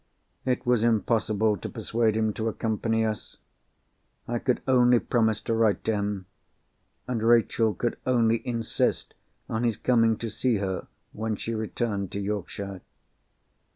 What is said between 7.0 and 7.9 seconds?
Rachel